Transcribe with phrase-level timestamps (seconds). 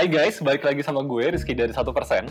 [0.00, 2.24] Hai guys, balik lagi sama gue Rizky dari satu persen.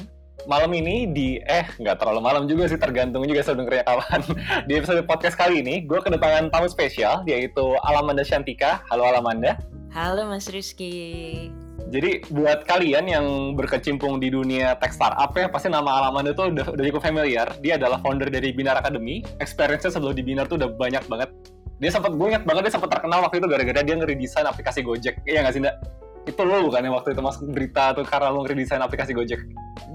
[0.50, 4.26] Malam ini di eh nggak terlalu malam juga sih tergantung juga saya dengernya kawan.
[4.66, 8.82] Di episode podcast kali ini gue kedatangan tamu spesial yaitu Alamanda Shantika.
[8.90, 9.54] Halo Alamanda.
[9.94, 11.54] Halo Mas Rizky.
[11.94, 16.73] Jadi buat kalian yang berkecimpung di dunia tech startup ya pasti nama Alamanda tuh udah,
[16.73, 17.54] udah cukup familiar.
[17.62, 19.22] Dia adalah founder dari Binar Academy.
[19.38, 21.30] Experience-nya sebelum di Binar tuh udah banyak banget.
[21.78, 25.22] Dia sempat gue ingat banget dia sempat terkenal waktu itu gara-gara dia ngeredesain aplikasi Gojek.
[25.30, 25.98] Iya nggak sih, Nda?
[26.28, 29.42] Itu lo bukan yang waktu itu masuk berita tuh karena lo ngeredesain aplikasi Gojek?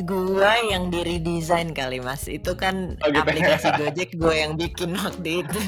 [0.09, 2.27] Gua yang di redesign kali mas.
[2.27, 3.21] Itu kan oh, gitu.
[3.21, 5.61] aplikasi Gojek gue yang bikin waktu itu.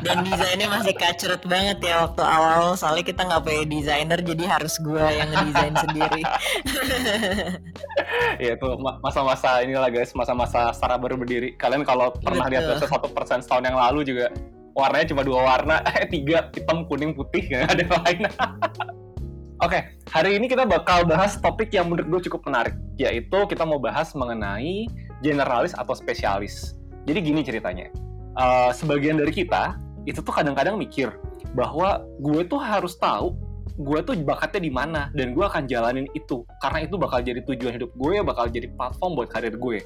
[0.00, 4.74] Dan desainnya masih kacret banget ya waktu awal soalnya kita nggak punya desainer jadi harus
[4.80, 6.22] gua yang ngedesain sendiri.
[8.34, 8.66] Ya itu
[9.02, 10.10] masa-masa inilah guys.
[10.14, 11.54] Masa-masa startup baru berdiri.
[11.54, 14.30] Kalian kalau pernah lihat website satu persen setahun yang lalu juga
[14.74, 18.20] warnanya cuma dua warna eh tiga hitam kuning putih nggak ada yang lain
[19.64, 23.64] Oke, okay, hari ini kita bakal bahas topik yang menurut gue cukup menarik, yaitu kita
[23.64, 24.84] mau bahas mengenai
[25.24, 26.76] generalis atau spesialis.
[27.08, 27.88] Jadi gini ceritanya,
[28.36, 31.16] uh, sebagian dari kita itu tuh kadang-kadang mikir
[31.56, 33.40] bahwa gue tuh harus tahu
[33.80, 37.80] gue tuh bakatnya di mana dan gue akan jalanin itu karena itu bakal jadi tujuan
[37.80, 39.80] hidup gue, bakal jadi platform buat karir gue.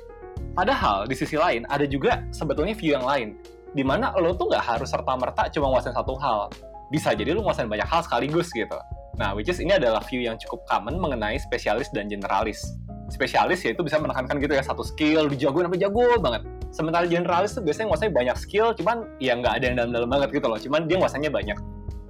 [0.58, 3.38] Padahal di sisi lain ada juga sebetulnya view yang lain,
[3.78, 6.50] di mana lo tuh nggak harus serta merta cuma nguasain satu hal,
[6.90, 8.74] bisa jadi lo nguasain banyak hal sekaligus gitu.
[9.18, 12.78] Nah, which is ini adalah view yang cukup common mengenai spesialis dan generalis.
[13.10, 16.46] Spesialis yaitu bisa menekankan gitu ya satu skill, dijagoin apa jago banget.
[16.70, 20.46] Sementara generalis tuh biasanya nguasanya banyak skill, cuman ya nggak ada yang dalam-dalam banget gitu
[20.46, 20.58] loh.
[20.60, 21.58] Cuman dia nguasanya banyak.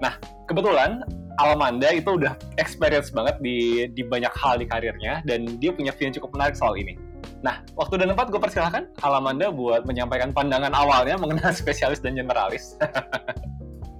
[0.04, 0.14] Nah,
[0.46, 1.02] kebetulan
[1.38, 6.10] Alamanda itu udah experience banget di, di banyak hal di karirnya, dan dia punya view
[6.10, 6.98] yang cukup menarik soal ini.
[7.46, 12.74] Nah, waktu dan tempat gue persilahkan Alamanda buat menyampaikan pandangan awalnya mengenai spesialis dan generalis.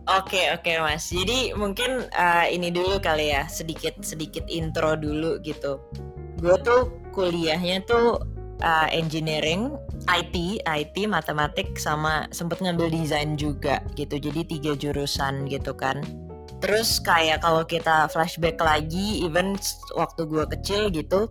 [0.09, 1.13] Oke oke mas.
[1.13, 5.85] Jadi mungkin uh, ini dulu kali ya sedikit sedikit intro dulu gitu.
[6.41, 8.17] Gue tuh kuliahnya tuh
[8.65, 9.77] uh, engineering,
[10.09, 14.17] IT, IT, matematik sama sempet ngambil desain juga gitu.
[14.17, 16.01] Jadi tiga jurusan gitu kan.
[16.65, 19.61] Terus kayak kalau kita flashback lagi, even
[19.93, 21.29] waktu gue kecil gitu,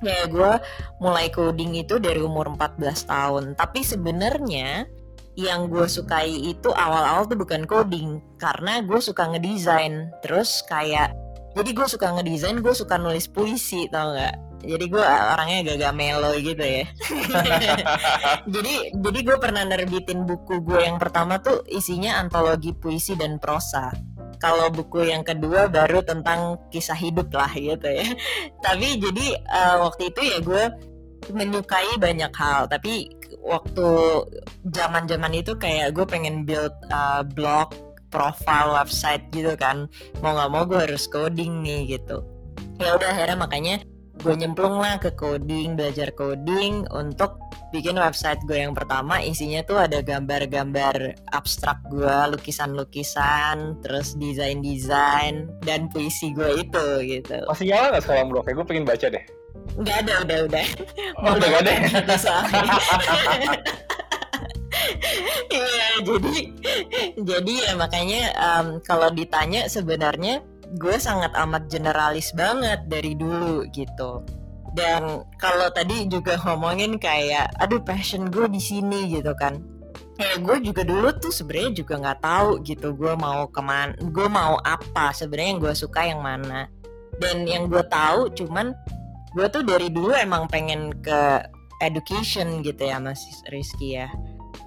[0.00, 0.52] ya gue
[0.98, 3.44] mulai coding itu dari umur 14 tahun.
[3.54, 4.88] Tapi sebenarnya
[5.34, 10.14] yang gue sukai itu awal-awal tuh bukan coding karena gue suka ngedesain.
[10.22, 11.14] Terus kayak
[11.54, 14.34] jadi gue suka ngedesain gue suka nulis puisi tau nggak?
[14.64, 16.88] Jadi gue orangnya agak-agak melo gitu ya.
[18.54, 23.92] Jadi jadi gue pernah nerbitin buku gue yang pertama tuh isinya antologi puisi dan prosa.
[24.40, 28.08] Kalau buku yang kedua baru tentang kisah hidup lah gitu ya.
[28.64, 30.64] Tapi jadi uh, waktu itu ya gue
[31.28, 32.64] menyukai banyak hal.
[32.64, 33.08] Tapi
[33.42, 33.86] waktu
[34.70, 37.74] zaman zaman itu kayak gue pengen build uh, blog
[38.14, 39.90] profile website gitu kan.
[40.22, 42.22] Mau nggak mau gue harus coding nih gitu.
[42.78, 43.74] Ya udah akhirnya makanya
[44.22, 47.34] gue nyemplung lah ke coding belajar coding untuk
[47.74, 49.18] bikin website gue yang pertama.
[49.18, 57.38] Isinya tuh ada gambar-gambar abstrak gue lukisan-lukisan terus desain-desain dan puisi gue itu gitu.
[57.50, 59.43] Masih nyala nggak sekarang blognya gue pengen baca deh
[59.74, 60.66] Nggak ada, udah, udah.
[61.18, 61.74] Oh, udah gak ada.
[65.54, 66.36] Iya, jadi
[67.22, 70.42] jadi ya makanya um, kalau ditanya sebenarnya
[70.74, 74.26] gue sangat amat generalis banget dari dulu gitu.
[74.74, 79.62] Dan kalau tadi juga ngomongin kayak, aduh passion gue di sini gitu kan.
[80.18, 84.28] Kayak gue juga dulu tuh sebenarnya juga nggak tahu gitu gue mau ke mana, gue
[84.30, 86.66] mau apa sebenarnya yang gue suka yang mana.
[87.14, 88.74] Dan yang gue tahu cuman
[89.34, 91.42] gue tuh dari dulu emang pengen ke
[91.82, 93.20] education gitu ya mas
[93.50, 94.08] Rizky ya.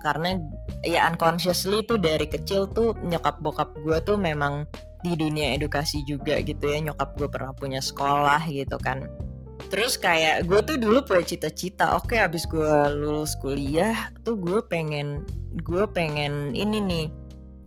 [0.04, 0.38] Karena
[0.84, 4.68] ya unconsciously tuh dari kecil tuh nyokap bokap gue tuh memang
[5.02, 6.84] di dunia edukasi juga gitu ya.
[6.84, 9.08] Nyokap gue pernah punya sekolah gitu kan.
[9.72, 14.62] Terus kayak gue tuh dulu punya cita-cita oke okay, abis gue lulus kuliah tuh gue
[14.68, 15.26] pengen
[15.64, 17.06] gue pengen ini nih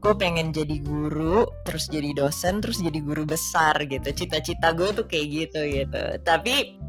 [0.00, 4.08] gue pengen jadi guru terus jadi dosen terus jadi guru besar gitu.
[4.08, 6.02] Cita-cita gue tuh kayak gitu gitu.
[6.24, 6.80] Tapi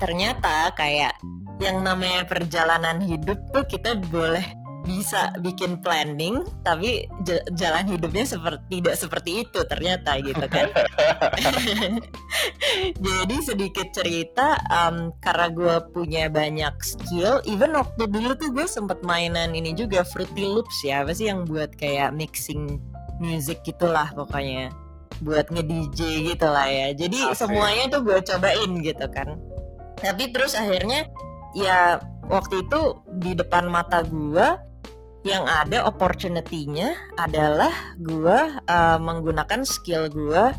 [0.00, 1.14] ternyata kayak
[1.62, 4.42] yang namanya perjalanan hidup tuh kita boleh
[4.84, 7.08] bisa bikin planning tapi
[7.56, 10.68] jalan hidupnya seperti tidak seperti itu ternyata gitu kan.
[13.08, 19.00] Jadi sedikit cerita um, karena gue punya banyak skill even waktu dulu tuh gue sempet
[19.00, 21.00] mainan ini juga Fruity Loops ya.
[21.00, 22.76] Apa sih yang buat kayak mixing
[23.18, 24.68] music gitulah pokoknya.
[25.24, 26.00] Buat nge DJ
[26.36, 26.92] gitu lah ya.
[26.92, 27.48] Jadi Asik.
[27.48, 29.40] semuanya tuh gue cobain gitu kan.
[29.96, 31.08] Tapi terus akhirnya
[31.56, 31.96] ya
[32.28, 34.73] waktu itu di depan mata gue
[35.24, 38.38] yang ada opportunity-nya adalah gue
[38.68, 40.52] uh, menggunakan skill gue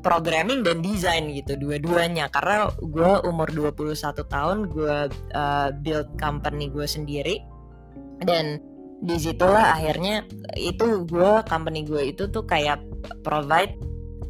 [0.00, 2.32] programming dan desain gitu dua-duanya.
[2.32, 4.96] Karena gue umur 21 tahun gue
[5.36, 7.44] uh, build company gue sendiri.
[8.24, 8.56] Dan
[9.04, 10.24] di situlah akhirnya
[10.56, 12.80] itu gue company gue itu tuh kayak
[13.20, 13.76] provide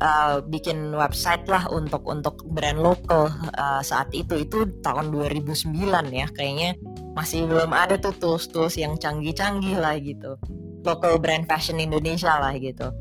[0.03, 4.43] uh, bikin website lah untuk untuk brand lokal uh, saat itu.
[4.43, 5.71] Itu tahun 2009
[6.11, 6.75] ya kayaknya
[7.17, 10.37] masih belum ada tuh tools-tools yang canggih-canggih lah gitu.
[10.85, 12.93] Local brand fashion Indonesia lah gitu.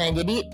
[0.00, 0.48] Nah jadi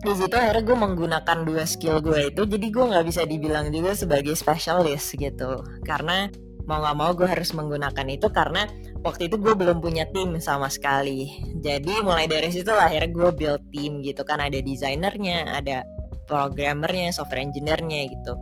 [0.00, 3.94] di situ akhirnya gue menggunakan dua skill gue itu jadi gue nggak bisa dibilang juga
[3.94, 5.62] sebagai specialist gitu.
[5.86, 6.26] Karena
[6.66, 8.66] mau nggak mau gue harus menggunakan itu karena
[9.06, 11.30] waktu itu gue belum punya tim sama sekali.
[11.62, 14.42] Jadi mulai dari situ lah akhirnya gue build tim gitu kan.
[14.42, 15.86] Ada desainernya ada
[16.26, 18.34] programmernya software engineernya gitu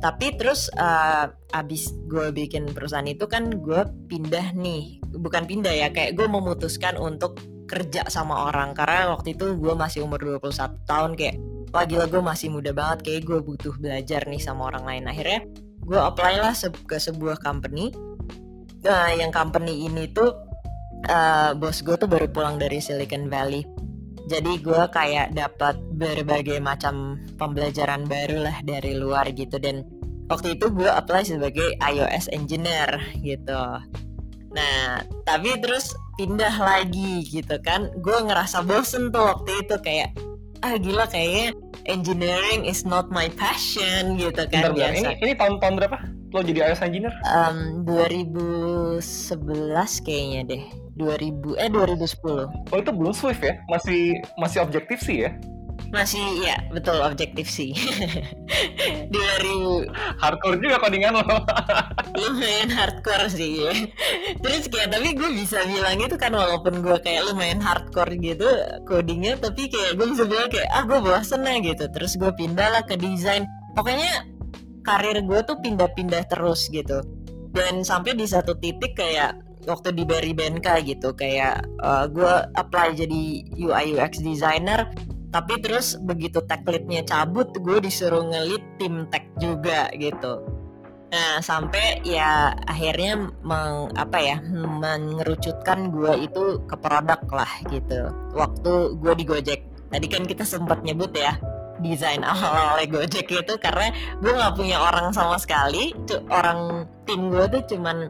[0.00, 4.96] tapi terus uh, abis gue bikin perusahaan itu kan gue pindah nih.
[5.12, 7.36] Bukan pindah ya kayak gue memutuskan untuk
[7.68, 8.72] kerja sama orang.
[8.72, 11.36] Karena waktu itu gue masih umur 21 tahun kayak
[11.70, 13.04] wah gila gue masih muda banget.
[13.04, 15.04] Kayak gue butuh belajar nih sama orang lain.
[15.04, 15.44] Akhirnya
[15.84, 17.92] gue apply lah se ke sebuah company.
[18.80, 20.32] Nah yang company ini tuh
[21.12, 23.68] uh, bos gue tuh baru pulang dari Silicon Valley
[24.30, 29.82] jadi gue kayak dapat berbagai macam pembelajaran baru lah dari luar gitu dan
[30.30, 33.58] waktu itu gue apply sebagai iOS engineer gitu
[34.54, 40.14] nah tapi terus pindah lagi gitu kan gue ngerasa bosen tuh waktu itu kayak
[40.62, 41.50] ah gila kayaknya
[41.90, 45.06] engineering is not my passion gitu kan Bentar, biasa.
[45.16, 45.98] Ini, ini tahun-tahun berapa?
[46.30, 47.14] Lo jadi iOS engineer?
[47.26, 50.64] Um, 2011 kayaknya deh.
[50.94, 52.70] 2000 eh 2010.
[52.70, 53.58] Oh itu belum Swift ya?
[53.66, 55.32] Masih masih objektif sih ya?
[55.90, 57.74] Masih ya, betul objektif sih.
[59.10, 59.90] 2000
[60.22, 61.26] hardcore juga codingan lo.
[62.20, 63.74] lumayan hardcore sih ya.
[64.38, 68.46] Terus kayak tapi gue bisa bilang itu kan walaupun gue kayak lumayan hardcore gitu
[68.86, 71.84] codingnya tapi kayak gue bisa bilang kayak ah gue bosen gitu.
[71.90, 73.50] Terus gue pindah lah ke desain.
[73.74, 74.30] Pokoknya
[74.90, 77.06] karir gue tuh pindah-pindah terus gitu.
[77.54, 79.38] Dan sampai di satu titik kayak
[79.70, 83.22] waktu di Barry Benka gitu kayak uh, gue apply jadi
[83.60, 84.88] UI UX designer
[85.30, 90.42] tapi terus begitu tech leadnya cabut gue disuruh ngelit tim tech juga gitu.
[91.10, 98.10] Nah sampai ya akhirnya meng, apa ya mengerucutkan gue itu ke produk lah gitu.
[98.34, 99.60] Waktu gue di Gojek.
[99.90, 101.34] Tadi kan kita sempat nyebut ya
[101.80, 105.92] desain awal-awal Gojek itu karena gue nggak punya orang sama sekali.
[106.04, 108.08] Tuh orang tim gue tuh cuman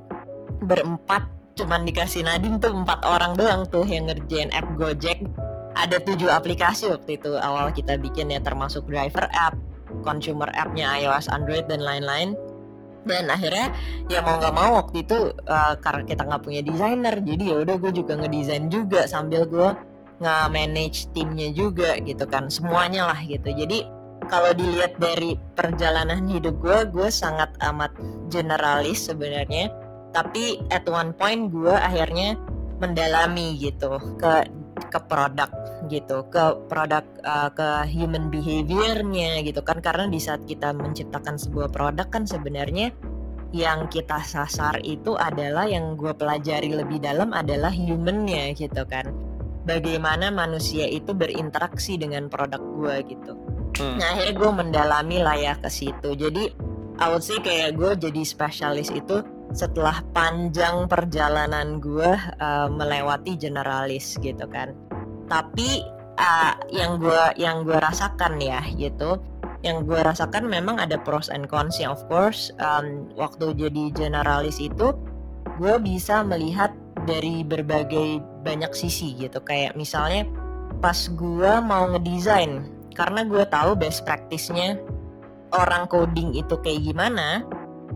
[0.67, 1.25] berempat
[1.57, 5.25] cuman dikasih Nadine tuh empat orang doang tuh yang ngerjain app Gojek.
[5.79, 9.55] Ada tujuh aplikasi waktu itu awal kita bikin ya termasuk driver app
[10.03, 12.35] consumer appnya iOS Android dan lain-lain.
[13.01, 13.73] Dan akhirnya
[14.13, 17.77] ya mau nggak mau waktu itu uh, karena kita nggak punya desainer jadi ya udah
[17.81, 19.73] gue juga ngedesain juga sambil gue
[20.21, 23.49] nge-manage timnya juga gitu kan semuanya lah gitu.
[23.49, 23.89] Jadi
[24.29, 27.91] kalau dilihat dari perjalanan hidup gue gue sangat amat
[28.29, 29.73] generalis sebenarnya.
[30.13, 32.37] Tapi at one point gue akhirnya
[32.79, 34.45] mendalami gitu ke
[34.91, 35.51] ke produk
[35.93, 39.81] gitu ke produk uh, ke human behaviornya gitu kan.
[39.81, 42.93] Karena di saat kita menciptakan sebuah produk kan sebenarnya
[43.51, 49.11] yang kita sasar itu adalah yang gue pelajari lebih dalam adalah humannya gitu kan
[49.65, 53.33] bagaimana manusia itu berinteraksi dengan produk gue gitu.
[53.81, 53.97] Hmm.
[54.01, 56.17] Nah akhirnya gue mendalami lah ya ke situ.
[56.17, 56.53] Jadi
[57.01, 64.21] I would say kayak gue jadi spesialis itu setelah panjang perjalanan gue uh, melewati generalis
[64.21, 64.77] gitu kan.
[65.27, 65.85] Tapi
[66.21, 69.17] uh, yang gue yang gue rasakan ya gitu,
[69.65, 72.53] yang gue rasakan memang ada pros and cons ya of course.
[72.61, 74.93] Um, waktu jadi generalis itu
[75.57, 76.73] gue bisa melihat
[77.09, 79.41] dari berbagai banyak sisi gitu.
[79.45, 80.25] Kayak misalnya
[80.81, 82.65] pas gue mau ngedesain
[82.97, 84.81] karena gue tahu best practice-nya
[85.53, 87.45] orang coding itu kayak gimana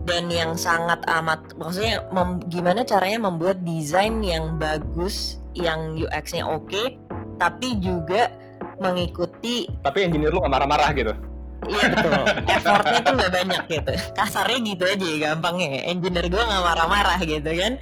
[0.05, 6.67] dan yang sangat amat maksudnya mem, gimana caranya membuat desain yang bagus yang UX-nya oke
[6.67, 6.99] okay,
[7.41, 8.29] tapi juga
[8.77, 11.15] mengikuti tapi engineer lu gak marah-marah gitu?
[11.65, 13.93] Iya betul, effortnya tuh gak banyak gitu.
[14.13, 15.81] Kasarnya gitu aja gampangnya.
[15.89, 17.73] Engineer gue gak marah-marah gitu kan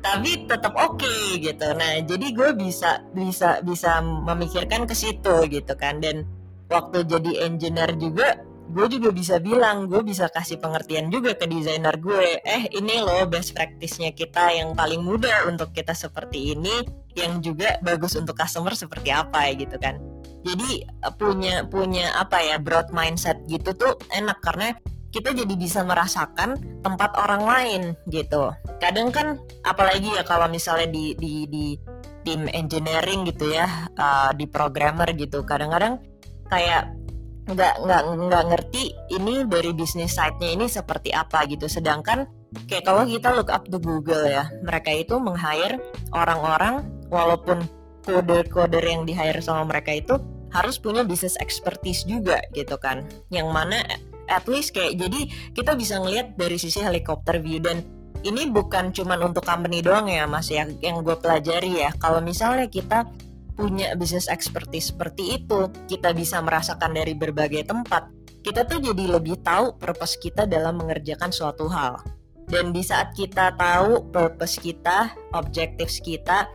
[0.00, 1.66] tapi tetap oke okay, gitu.
[1.74, 6.00] Nah jadi gue bisa bisa bisa memikirkan ke situ gitu kan.
[6.00, 6.24] Dan
[6.68, 8.38] waktu jadi engineer juga
[8.68, 12.40] gue juga bisa bilang gue bisa kasih pengertian juga ke desainer gue.
[12.44, 16.84] Eh ini loh best practice-nya kita yang paling mudah untuk kita seperti ini
[17.16, 19.96] yang juga bagus untuk customer seperti apa gitu kan.
[20.44, 24.38] Jadi eh, punya punya apa ya broad mindset gitu tuh enak.
[24.44, 24.76] Karena
[25.08, 28.52] kita jadi bisa merasakan tempat orang lain gitu.
[28.80, 31.66] Kadang kan apalagi ya kalau misalnya di di di
[32.26, 35.96] tim engineering gitu ya uh, di programmer gitu kadang-kadang
[36.52, 36.92] kayak
[37.48, 41.64] nggak nggak nggak ngerti ini dari bisnis side-nya ini seperti apa gitu.
[41.64, 42.28] Sedangkan
[42.68, 45.80] kayak kalau kita look up to Google ya mereka itu meng-hire
[46.12, 47.64] orang-orang walaupun
[48.04, 50.20] coder-coder yang di hire sama mereka itu
[50.52, 53.08] harus punya bisnis expertise juga gitu kan.
[53.32, 53.80] Yang mana
[54.28, 55.20] at least kayak jadi
[55.56, 57.82] kita bisa ngelihat dari sisi helikopter view dan
[58.22, 62.66] ini bukan cuman untuk company doang ya mas ya yang gue pelajari ya kalau misalnya
[62.68, 63.08] kita
[63.58, 68.06] punya bisnis expertise seperti itu, kita bisa merasakan dari berbagai tempat,
[68.46, 71.98] kita tuh jadi lebih tahu purpose kita dalam mengerjakan suatu hal.
[72.46, 76.46] Dan di saat kita tahu purpose kita, objektif kita,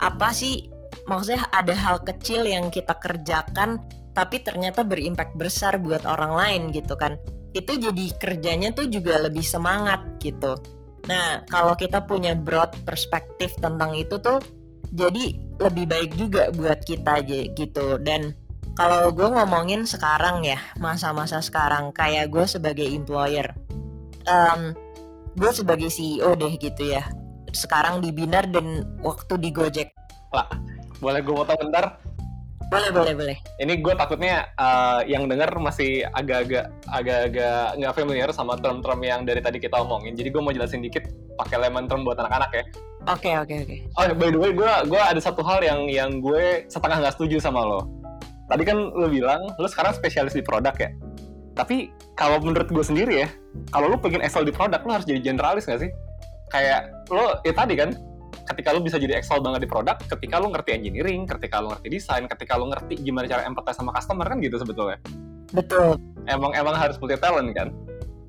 [0.00, 0.72] apa sih
[1.04, 3.78] maksudnya ada hal kecil yang kita kerjakan
[4.16, 7.20] tapi ternyata berimpact besar buat orang lain gitu kan.
[7.52, 10.56] Itu jadi kerjanya tuh juga lebih semangat gitu.
[11.04, 14.40] Nah, kalau kita punya broad perspektif tentang itu tuh
[14.90, 18.32] jadi lebih baik juga buat kita aja gitu dan
[18.76, 23.50] kalau gue ngomongin sekarang ya masa-masa sekarang kayak gue sebagai employer
[24.28, 24.76] um,
[25.34, 27.02] gue sebagai CEO deh gitu ya
[27.56, 29.96] sekarang di Binar dan waktu di Gojek
[30.28, 30.48] Pak,
[31.00, 32.05] boleh gue foto bentar?
[32.66, 33.36] Boleh, boleh, boleh.
[33.62, 39.38] Ini gue takutnya uh, yang denger masih agak-agak agak-agak nggak familiar sama term-term yang dari
[39.38, 40.18] tadi kita omongin.
[40.18, 41.06] Jadi gue mau jelasin dikit
[41.38, 42.64] pakai lemon term buat anak-anak ya.
[43.06, 43.76] Oke, okay, oke, okay, oke.
[43.94, 44.10] Okay.
[44.10, 47.38] Oh, by the way, gue gue ada satu hal yang yang gue setengah nggak setuju
[47.38, 47.86] sama lo.
[48.50, 50.90] Tadi kan lo bilang lo sekarang spesialis di produk ya.
[51.54, 53.28] Tapi kalau menurut gue sendiri ya,
[53.70, 55.90] kalau lo pengen excel di produk, lo harus jadi generalis nggak sih?
[56.50, 57.94] Kayak lo, ya tadi kan,
[58.46, 61.88] ketika lo bisa jadi excel banget di produk, ketika lo ngerti engineering, ketika lo ngerti
[61.90, 64.98] desain, ketika lo ngerti gimana cara empathize sama customer kan gitu sebetulnya.
[65.50, 65.98] Betul.
[66.30, 67.74] Emang emang harus punya talent kan?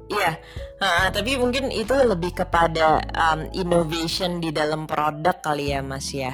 [0.07, 0.39] Iya,
[0.79, 6.31] uh, tapi mungkin itu lebih kepada um, innovation di dalam produk kali ya Mas ya.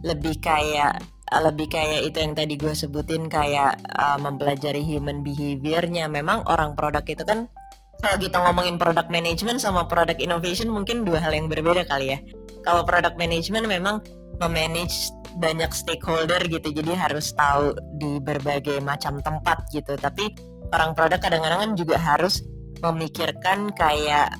[0.00, 1.04] Lebih kayak
[1.34, 6.08] lebih kayak itu yang tadi gue sebutin kayak uh, mempelajari human behaviornya.
[6.08, 7.52] Memang orang produk itu kan
[8.00, 12.18] kalau kita ngomongin product management sama product innovation mungkin dua hal yang berbeda kali ya.
[12.64, 14.00] Kalau product management memang
[14.40, 19.94] memanage banyak stakeholder gitu, jadi harus tahu di berbagai macam tempat gitu.
[20.00, 20.32] Tapi
[20.72, 22.42] orang produk kadang-kadang kan juga harus
[22.82, 24.34] memikirkan kayak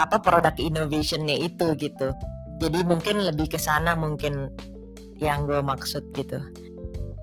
[0.00, 2.14] apa produk innovationnya itu gitu.
[2.62, 4.48] Jadi mungkin lebih ke sana mungkin
[5.18, 6.38] yang gue maksud gitu.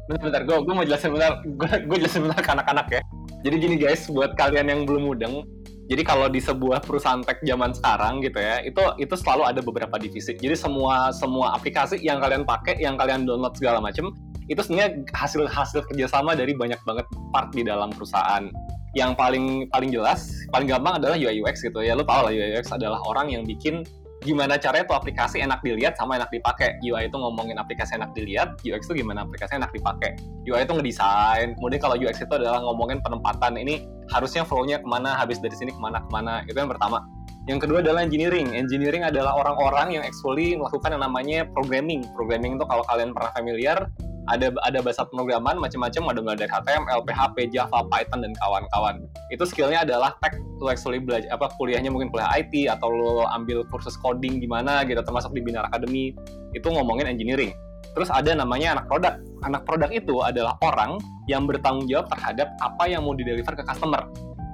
[0.07, 1.39] Bentar bentar gue gue mau jelasin bentar.
[1.43, 3.01] Gue gue jelasin bentar ke anak-anak ya.
[3.41, 5.41] Jadi gini guys buat kalian yang belum mudeng
[5.89, 9.95] jadi kalau di sebuah perusahaan tech zaman sekarang gitu ya itu itu selalu ada beberapa
[9.99, 10.37] divisi.
[10.37, 14.13] Jadi semua semua aplikasi yang kalian pakai yang kalian download segala macam
[14.47, 18.47] itu sebenarnya hasil hasil kerjasama dari banyak banget part di dalam perusahaan.
[18.95, 21.95] Yang paling paling jelas paling gampang adalah UI UX gitu ya.
[21.95, 23.83] Lo tau lah UI UX adalah orang yang bikin
[24.21, 28.53] gimana caranya tuh aplikasi enak dilihat sama enak dipakai UI itu ngomongin aplikasi enak dilihat
[28.61, 30.13] UX itu gimana aplikasi enak dipakai
[30.45, 35.17] UI itu ngedesain kemudian kalau UX itu adalah ngomongin penempatan ini harusnya flow-nya ke mana
[35.17, 37.01] habis dari sini ke mana ke mana itu yang pertama
[37.49, 38.53] yang kedua adalah engineering.
[38.53, 42.05] Engineering adalah orang-orang yang actually melakukan yang namanya programming.
[42.13, 43.89] Programming itu kalau kalian pernah familiar,
[44.29, 49.01] ada ada bahasa pemrograman macam-macam ada mulai dari HTML, PHP, Java, Python dan kawan-kawan.
[49.33, 53.65] Itu skillnya adalah tech to actually belajar apa kuliahnya mungkin kuliah IT atau lo ambil
[53.73, 56.13] kursus coding gimana gitu termasuk di Binar Academy
[56.53, 57.49] itu ngomongin engineering.
[57.97, 59.13] Terus ada namanya anak produk.
[59.43, 64.05] Anak produk itu adalah orang yang bertanggung jawab terhadap apa yang mau dideliver ke customer.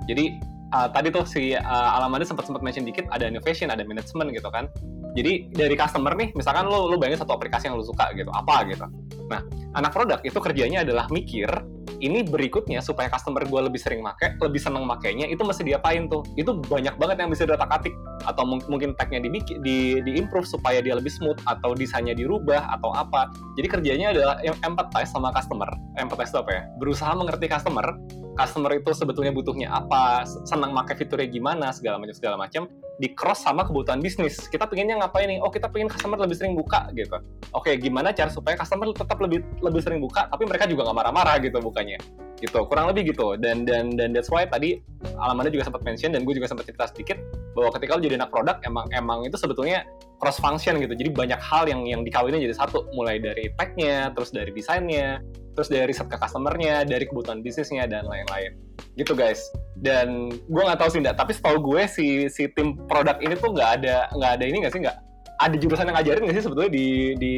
[0.08, 0.40] Jadi
[0.74, 4.50] uh, tadi tuh si uh, Alamanda sempat sempat mention dikit ada innovation, ada management gitu
[4.50, 4.72] kan.
[5.18, 8.62] Jadi dari customer nih, misalkan lo lo bayangin satu aplikasi yang lo suka gitu, apa
[8.70, 8.86] gitu.
[9.34, 9.42] Nah,
[9.74, 11.50] anak produk itu kerjanya adalah mikir
[11.98, 16.22] ini berikutnya supaya customer gue lebih sering make, lebih seneng makainya, itu mesti diapain tuh?
[16.38, 17.94] Itu banyak banget yang bisa diotak-atik
[18.30, 19.30] atau mungkin tagnya di,
[19.66, 23.34] di, di improve supaya dia lebih smooth atau desainnya dirubah atau apa.
[23.58, 25.70] Jadi kerjanya adalah empathize sama customer.
[25.98, 26.62] Empathize itu apa ya?
[26.78, 27.86] Berusaha mengerti customer.
[28.38, 32.70] Customer itu sebetulnya butuhnya apa, senang pakai fiturnya gimana, segala macam segala macam.
[32.98, 34.50] Di cross sama kebutuhan bisnis.
[34.50, 35.40] Kita pengennya ngapain nih?
[35.42, 37.18] Oh kita pengen customer lebih sering buka gitu.
[37.54, 41.36] Oke gimana cara supaya customer tetap lebih lebih sering buka, tapi mereka juga nggak marah-marah
[41.42, 41.98] gitu bukanya.
[42.38, 43.38] Gitu kurang lebih gitu.
[43.38, 44.82] Dan dan dan that's why tadi
[45.18, 47.18] Alamanda juga sempat mention dan gue juga sempat cerita sedikit
[47.54, 49.86] bahwa ketika lo jadi anak produk emang emang itu sebetulnya
[50.18, 50.94] cross function gitu.
[50.98, 55.22] Jadi banyak hal yang yang dikawinin jadi satu, mulai dari tag-nya, terus dari desainnya,
[55.54, 58.58] terus dari riset ke customer-nya, dari kebutuhan bisnisnya dan lain-lain.
[58.98, 59.42] Gitu guys
[59.78, 63.54] dan gue nggak tahu sih enggak tapi setahu gue si si tim produk ini tuh
[63.54, 64.98] nggak ada nggak ada ini nggak sih nggak?
[65.38, 66.88] Ada jurusan yang ngajarin nggak sih sebetulnya di
[67.22, 67.34] di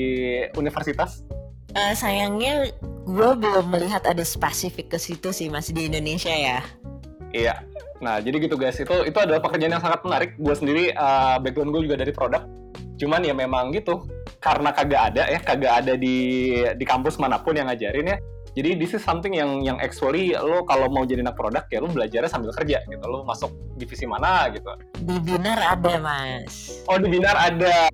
[0.55, 1.27] universitas?
[1.75, 2.71] Uh, sayangnya
[3.05, 6.59] gue belum melihat ada spesifik ke situ sih masih di Indonesia ya.
[7.35, 7.61] Iya.
[7.99, 8.79] Nah jadi gitu guys.
[8.79, 10.39] Itu itu adalah pekerjaan yang sangat menarik.
[10.39, 12.41] Gue sendiri uh, background gue juga dari produk.
[12.99, 14.07] Cuman ya memang gitu
[14.39, 16.17] karena kagak ada ya kagak ada di
[16.79, 18.17] di kampus mana pun yang ngajarin ya
[18.59, 21.87] jadi this is something yang yang actually lo kalau mau jadi anak produk ya lo
[21.87, 23.05] belajarnya sambil kerja gitu.
[23.07, 24.67] Lo masuk divisi mana gitu.
[24.99, 26.83] Di Binar ada mas.
[26.91, 27.87] Oh di Binar ada.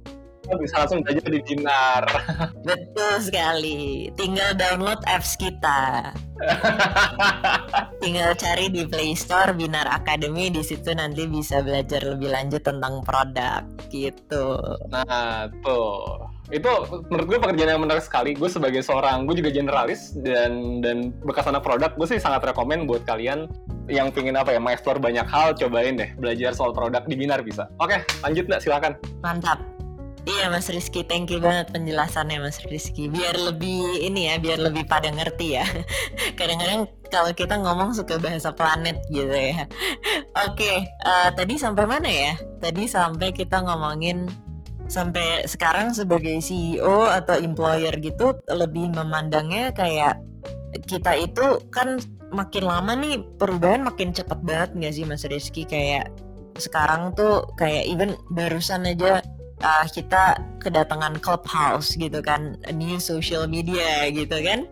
[0.50, 2.01] Lo bisa langsung belajar di Binar.
[2.65, 4.10] Betul sekali.
[4.17, 6.10] Tinggal download apps kita.
[8.01, 13.05] Tinggal cari di Play Store Binar Academy di situ nanti bisa belajar lebih lanjut tentang
[13.05, 13.62] produk
[13.93, 14.57] gitu.
[14.89, 16.69] Nah tuh itu
[17.09, 21.49] menurut gue pekerjaan yang menarik sekali gue sebagai seorang gue juga generalis dan dan bekas
[21.49, 23.49] anak produk gue sih sangat rekomend buat kalian
[23.89, 27.65] yang pingin apa ya mengeksplor banyak hal cobain deh belajar soal produk di Binar bisa
[27.81, 28.93] oke lanjut nggak silakan
[29.25, 29.57] mantap
[30.25, 33.05] Iya Mas Rizky, thank you banget penjelasannya Mas Rizky.
[33.05, 35.65] Biar lebih ini ya, biar lebih pada ngerti ya.
[36.41, 39.69] Kadang-kadang kalau kita ngomong suka bahasa planet gitu ya.
[40.49, 42.33] Oke, uh, tadi sampai mana ya?
[42.57, 44.25] Tadi sampai kita ngomongin
[44.85, 50.21] sampai sekarang sebagai CEO atau employer gitu lebih memandangnya kayak
[50.85, 51.97] kita itu kan
[52.35, 55.63] makin lama nih perubahan makin cepet banget nggak sih Mas Rizky?
[55.63, 56.11] Kayak
[56.59, 59.23] sekarang tuh kayak even barusan aja
[59.63, 64.67] uh, kita kedatangan clubhouse gitu kan new social media gitu kan.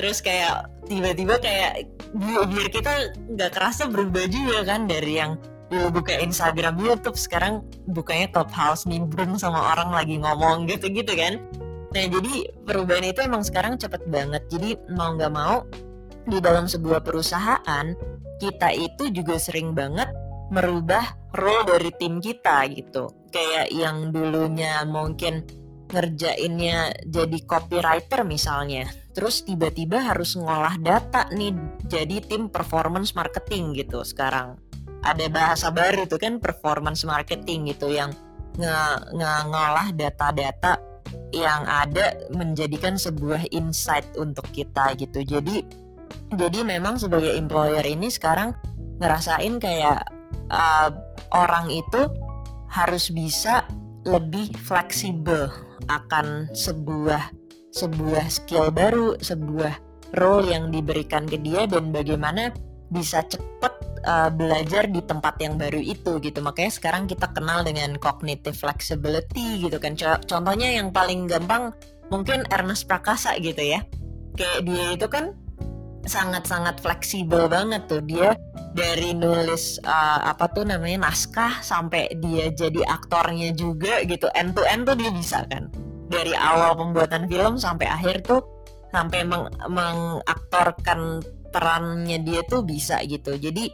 [0.00, 5.36] Terus kayak tiba-tiba kayak biar kita nggak kerasa berubah juga kan dari yang
[5.72, 7.16] dulu buka Instagram YouTube.
[7.16, 11.40] Sekarang bukanya Clubhouse nimbrung sama orang lagi ngomong gitu-gitu kan.
[11.96, 14.44] Nah jadi perubahan itu emang sekarang cepet banget.
[14.52, 15.64] Jadi mau nggak mau
[16.28, 17.96] di dalam sebuah perusahaan
[18.36, 20.12] kita itu juga sering banget
[20.52, 23.08] merubah role dari tim kita gitu.
[23.32, 25.48] Kayak yang dulunya mungkin
[25.92, 31.52] ngerjainnya jadi copywriter misalnya terus tiba-tiba harus ngolah data nih
[31.84, 34.56] jadi tim performance marketing gitu sekarang
[35.02, 38.14] ada bahasa baru tuh kan performance marketing gitu yang
[38.58, 38.78] nge,
[39.14, 40.78] nge ngolah data-data
[41.32, 45.24] yang ada menjadikan sebuah insight untuk kita gitu.
[45.24, 45.64] Jadi
[46.32, 48.56] jadi memang sebagai employer ini sekarang
[49.00, 50.06] ngerasain kayak
[50.52, 50.88] uh,
[51.32, 52.08] orang itu
[52.72, 53.68] harus bisa
[54.08, 55.48] lebih fleksibel
[55.90, 57.32] akan sebuah
[57.72, 62.52] sebuah skill baru, sebuah role yang diberikan ke dia dan bagaimana
[62.92, 63.72] bisa cepat
[64.04, 66.38] uh, belajar di tempat yang baru itu gitu.
[66.44, 69.96] Makanya sekarang kita kenal dengan cognitive flexibility gitu kan.
[70.28, 71.72] Contohnya yang paling gampang
[72.12, 73.80] mungkin Ernest Prakasa gitu ya.
[74.36, 75.32] Kayak dia itu kan
[76.04, 78.02] sangat-sangat fleksibel banget tuh.
[78.04, 78.36] Dia
[78.76, 84.28] dari nulis uh, apa tuh namanya naskah sampai dia jadi aktornya juga gitu.
[84.36, 85.72] End to end tuh dia bisa kan.
[86.12, 88.44] Dari awal pembuatan film sampai akhir tuh
[88.92, 93.68] sampai meng mengaktorkan perannya dia tuh bisa gitu jadi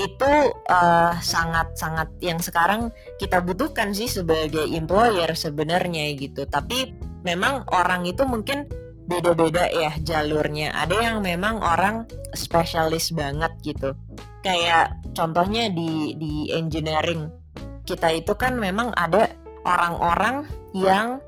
[0.00, 0.32] itu
[0.72, 2.88] uh, sangat-sangat yang sekarang
[3.20, 6.48] kita butuhkan sih sebagai employer sebenarnya gitu.
[6.48, 8.64] Tapi memang orang itu mungkin
[9.04, 10.72] beda-beda ya jalurnya.
[10.72, 13.92] Ada yang memang orang spesialis banget gitu.
[14.40, 17.28] Kayak contohnya di di engineering
[17.84, 19.28] kita itu kan memang ada
[19.68, 21.20] orang-orang yang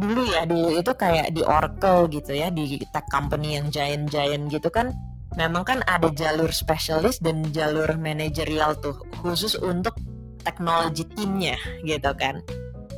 [0.00, 4.70] dulu ya dulu itu kayak di Oracle gitu ya di tech company yang giant-giant gitu
[4.72, 4.94] kan
[5.38, 9.94] memang kan ada jalur spesialis dan jalur manajerial tuh khusus untuk
[10.42, 11.54] teknologi timnya
[11.86, 12.42] gitu kan.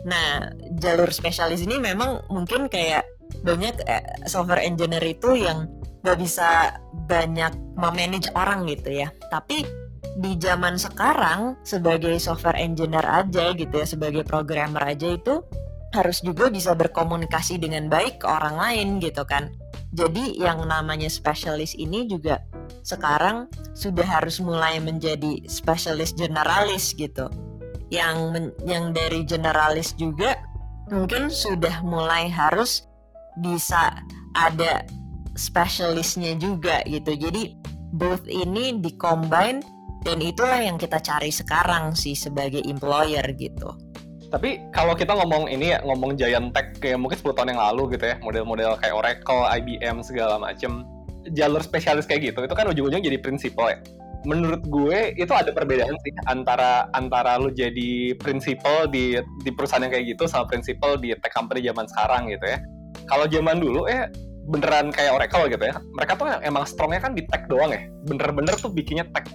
[0.09, 3.05] Nah jalur spesialis ini memang mungkin kayak
[3.43, 5.69] banyak eh, software engineer itu yang
[6.03, 9.09] gak bisa banyak memanage orang gitu ya.
[9.31, 9.65] Tapi
[10.13, 15.41] di zaman sekarang sebagai software engineer aja gitu ya sebagai programmer aja itu
[15.93, 19.49] harus juga bisa berkomunikasi dengan baik ke orang lain gitu kan
[19.93, 22.41] jadi yang namanya spesialis ini juga
[22.81, 27.29] sekarang sudah harus mulai menjadi spesialis generalis gitu.
[27.93, 30.41] Yang yang dari generalis juga
[30.89, 32.89] mungkin sudah mulai harus
[33.45, 33.93] bisa
[34.33, 34.81] ada
[35.37, 37.13] spesialisnya juga gitu.
[37.13, 37.53] Jadi
[37.93, 39.61] both ini dikombine
[40.09, 43.92] dan itulah yang kita cari sekarang sih sebagai employer gitu
[44.33, 48.01] tapi kalau kita ngomong ini ya ngomong giant tech kayak mungkin 10 tahun yang lalu
[48.01, 50.89] gitu ya model-model kayak Oracle, IBM segala macem
[51.37, 53.79] jalur spesialis kayak gitu itu kan ujung-ujungnya jadi prinsipal ya
[54.23, 59.93] menurut gue itu ada perbedaan sih antara antara lu jadi prinsipal di di perusahaan yang
[59.93, 62.59] kayak gitu sama prinsipal di tech company zaman sekarang gitu ya.
[63.11, 64.07] Kalau zaman dulu ya
[64.47, 65.75] beneran kayak Oracle gitu ya.
[65.99, 67.83] Mereka tuh emang strongnya kan di tech doang ya.
[68.07, 69.27] Bener-bener tuh bikinnya tech.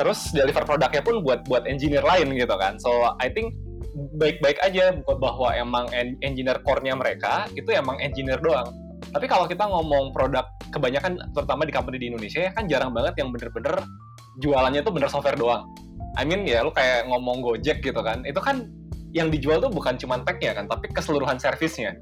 [0.00, 2.82] Terus deliver produknya pun buat buat engineer lain gitu kan.
[2.82, 3.54] So I think
[3.92, 5.88] baik-baik aja bahwa emang
[6.24, 8.72] engineer core-nya mereka itu emang engineer doang.
[9.12, 13.20] Tapi kalau kita ngomong produk kebanyakan terutama di company di Indonesia ya kan jarang banget
[13.20, 13.84] yang bener-bener
[14.40, 15.68] jualannya tuh bener software doang.
[16.16, 18.68] I mean ya lu kayak ngomong Gojek gitu kan, itu kan
[19.12, 21.96] yang dijual tuh bukan cuma tech-nya kan, tapi keseluruhan servisnya.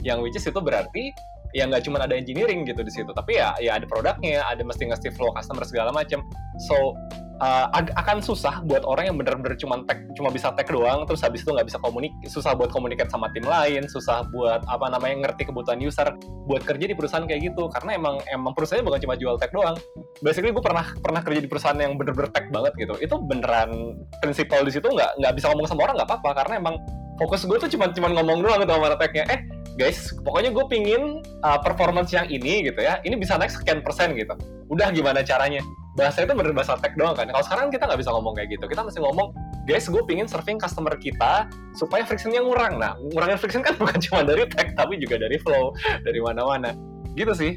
[0.00, 1.12] Yang which is itu berarti
[1.52, 4.88] ya nggak cuma ada engineering gitu di situ, tapi ya ya ada produknya, ada mesti
[4.88, 6.24] ngasih flow customer segala macam.
[6.68, 6.96] So
[7.40, 11.42] uh, akan susah buat orang yang bener-bener cuma tech cuma bisa tech doang terus habis
[11.42, 15.48] itu nggak bisa komunik susah buat komunikasi sama tim lain susah buat apa namanya ngerti
[15.50, 17.68] kebutuhan user buat kerja di perusahaan kayak gitu.
[17.72, 19.76] Karena emang emang perusahaannya bukan cuma jual tech doang.
[20.20, 22.94] Basically gue pernah pernah kerja di perusahaan yang bener-bener tech banget gitu.
[23.00, 26.30] Itu beneran prinsipal di situ nggak nggak bisa ngomong sama orang nggak apa-apa.
[26.44, 26.76] Karena emang
[27.16, 29.40] fokus gue tuh cuma cuma ngomong doang gitu sama technya eh
[29.78, 31.02] guys pokoknya gue pingin
[31.46, 33.00] uh, performance yang ini gitu ya.
[33.02, 34.34] Ini bisa naik sekian persen gitu.
[34.68, 35.62] Udah gimana caranya
[35.94, 37.30] bahasa itu bener bahasa tech doang kan.
[37.30, 38.64] Kalau sekarang kita nggak bisa ngomong kayak gitu.
[38.66, 39.28] Kita mesti ngomong,
[39.66, 41.46] guys, gue pingin serving customer kita
[41.78, 42.82] supaya frictionnya ngurang.
[42.82, 45.70] Nah, ngurangin friction kan bukan cuma dari tech, tapi juga dari flow,
[46.02, 46.74] dari mana-mana.
[47.14, 47.52] Gitu sih.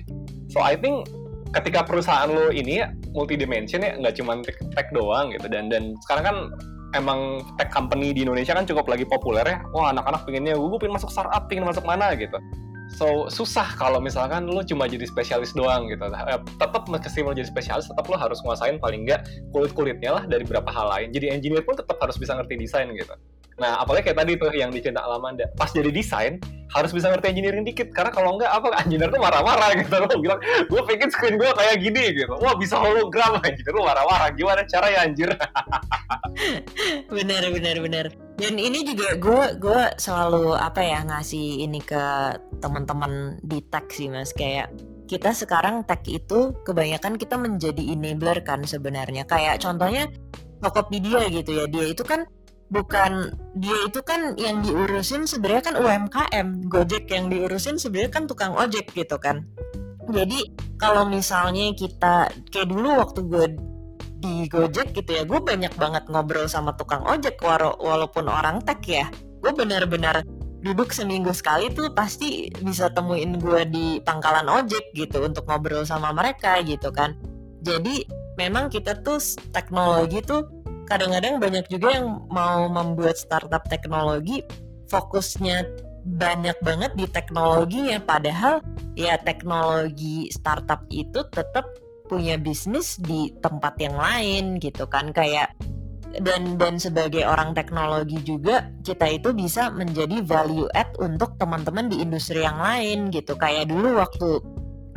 [0.54, 1.10] So I think
[1.52, 2.86] ketika perusahaan lo ini
[3.17, 5.50] multidimension ya, nggak cuma tech, tech doang gitu.
[5.50, 6.38] Dan dan sekarang kan
[6.93, 9.58] emang tech company di Indonesia kan cukup lagi populer ya.
[9.73, 12.38] Wah anak-anak pengennya gue pengen masuk startup, pengen masuk mana gitu.
[12.88, 16.08] So susah kalau misalkan lo cuma jadi spesialis doang gitu.
[16.08, 20.47] Eh, tetap meski mau jadi spesialis, tetap lo harus nguasain paling nggak kulit-kulitnya lah dari
[20.47, 21.12] beberapa hal lain.
[21.12, 23.13] Jadi engineer pun tetap harus bisa ngerti desain gitu.
[23.58, 25.50] Nah, apalagi kayak tadi tuh yang di Cinta Alamanda.
[25.58, 26.38] Pas jadi desain,
[26.78, 27.89] harus bisa ngerti engineering dikit.
[27.89, 29.98] Karena kalau enggak, apa engineer tuh marah-marah gitu.
[29.98, 30.39] Lo bilang,
[30.70, 32.34] gue pengen screen gue kayak gini gitu.
[32.38, 33.41] Wah, bisa hologram.
[33.50, 34.30] Engineer lu marah-marah.
[34.38, 35.30] Gimana cara ya anjir?
[37.17, 38.06] bener, bener, bener.
[38.38, 44.13] Dan ini juga gue gue selalu apa ya ngasih ini ke teman-teman di tech sih
[44.13, 44.70] mas kayak
[45.10, 50.06] kita sekarang tech itu kebanyakan kita menjadi enabler kan sebenarnya kayak contohnya
[50.62, 52.30] Tokopedia gitu ya dia itu kan
[52.68, 58.54] bukan dia itu kan yang diurusin sebenarnya kan UMKM Gojek yang diurusin sebenarnya kan tukang
[58.56, 59.48] ojek gitu kan.
[60.08, 63.46] Jadi kalau misalnya kita kayak dulu waktu gue
[64.18, 69.08] di Gojek gitu ya gue banyak banget ngobrol sama tukang ojek walaupun orang tech ya.
[69.40, 70.24] Gue benar-benar
[70.58, 76.12] duduk seminggu sekali tuh pasti bisa temuin gue di pangkalan ojek gitu untuk ngobrol sama
[76.12, 77.16] mereka gitu kan.
[77.64, 78.04] Jadi
[78.38, 79.20] memang kita tuh
[79.54, 80.46] teknologi tuh
[80.88, 84.41] kadang-kadang banyak juga yang mau membuat startup teknologi
[84.88, 85.67] fokusnya
[86.08, 88.00] banyak banget di teknologinya.
[88.00, 88.63] Padahal
[88.95, 91.67] ya teknologi startup itu tetap
[92.08, 95.12] punya bisnis di tempat yang lain gitu kan.
[95.12, 95.52] Kayak
[96.23, 102.00] dan dan sebagai orang teknologi juga kita itu bisa menjadi value add untuk teman-teman di
[102.00, 103.36] industri yang lain gitu.
[103.36, 104.39] Kayak dulu waktu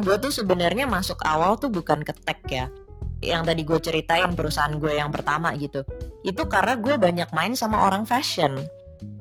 [0.00, 2.72] gue tuh sebenarnya masuk awal tuh bukan ke tech ya
[3.20, 5.84] yang tadi gue ceritain perusahaan gue yang pertama gitu.
[6.24, 8.56] Itu karena gue banyak main sama orang fashion.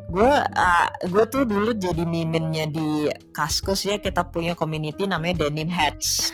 [0.10, 5.70] Gue uh, gue tuh dulu jadi miminnya di Kaskus ya kita punya community namanya denim
[5.70, 6.32] hats.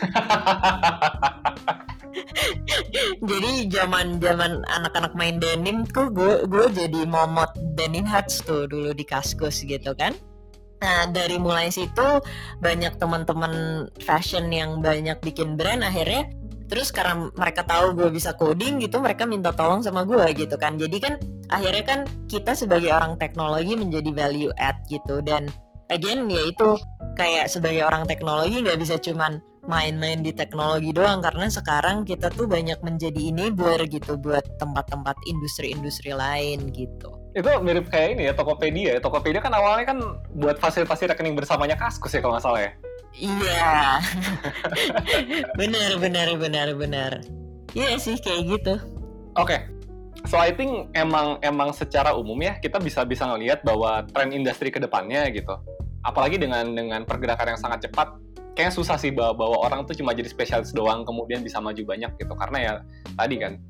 [3.20, 8.96] Jadi zaman zaman anak-anak main denim tuh gue gue jadi momot denim hats tuh dulu
[8.96, 10.16] di Kaskus gitu kan.
[10.80, 12.20] Nah dari mulai situ
[12.60, 16.28] banyak teman-teman fashion yang banyak bikin brand akhirnya
[16.66, 20.74] terus karena mereka tahu gue bisa coding gitu mereka minta tolong sama gue gitu kan.
[20.74, 21.14] Jadi kan
[21.50, 25.22] akhirnya kan kita sebagai orang teknologi menjadi value add gitu.
[25.22, 25.46] Dan
[25.90, 26.74] again ya itu
[27.14, 31.22] kayak sebagai orang teknologi nggak bisa cuman main-main di teknologi doang.
[31.22, 37.14] Karena sekarang kita tuh banyak menjadi enabler gitu buat tempat-tempat industri-industri lain gitu.
[37.36, 39.00] Itu mirip kayak ini ya Tokopedia ya.
[39.02, 39.98] Tokopedia kan awalnya kan
[40.34, 42.72] buat fasilitasi rekening bersamanya Kaskus ya kalau nggak salah ya
[43.14, 44.00] Iya.
[45.60, 47.12] benar, benar, benar, benar.
[47.76, 48.74] Iya sih kayak gitu.
[49.36, 49.46] Oke.
[49.46, 49.60] Okay.
[50.26, 54.74] So I think emang emang secara umum ya kita bisa bisa ngelihat bahwa tren industri
[54.74, 55.54] ke depannya gitu.
[56.02, 58.16] Apalagi dengan dengan pergerakan yang sangat cepat,
[58.58, 62.10] kayaknya susah sih bahwa, bahwa orang tuh cuma jadi spesialis doang kemudian bisa maju banyak
[62.18, 62.34] gitu.
[62.34, 62.72] Karena ya
[63.14, 63.60] tadi kan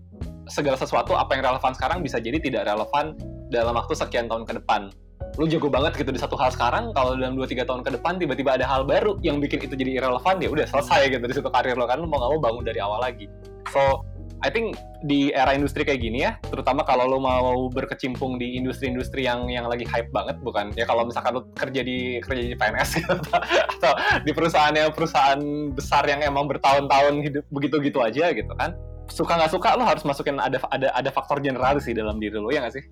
[0.47, 3.19] segala sesuatu apa yang relevan sekarang bisa jadi tidak relevan
[3.51, 4.89] dalam waktu sekian tahun ke depan
[5.37, 8.57] lu jago banget gitu di satu hal sekarang kalau dalam 2-3 tahun ke depan tiba-tiba
[8.57, 11.77] ada hal baru yang bikin itu jadi irrelevant ya udah selesai gitu di situ karir
[11.77, 13.29] lo kan lu mau gak mau bangun dari awal lagi
[13.69, 14.05] so
[14.45, 19.25] I think di era industri kayak gini ya, terutama kalau lo mau berkecimpung di industri-industri
[19.25, 20.77] yang yang lagi hype banget, bukan?
[20.77, 23.17] Ya kalau misalkan lo kerja di kerja di PNS gitu,
[23.81, 23.93] atau
[24.29, 25.41] di perusahaan yang perusahaan
[25.73, 28.77] besar yang emang bertahun-tahun hidup begitu-gitu aja gitu kan?
[29.07, 32.51] Suka nggak suka lo harus masukin ada ada ada faktor generalis sih dalam diri lo
[32.51, 32.85] ya nggak sih?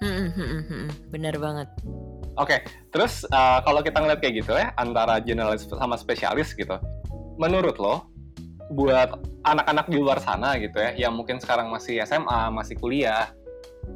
[0.00, 0.86] Hmm, hmm, hmm.
[1.12, 1.68] Bener banget.
[2.40, 6.78] Oke, terus uh, kalau kita ngeliat kayak gitu ya, antara generalis sama spesialis gitu,
[7.36, 8.08] menurut lo,
[8.72, 9.12] buat
[9.44, 13.28] anak-anak di luar sana gitu ya, yang mungkin sekarang masih SMA, masih kuliah,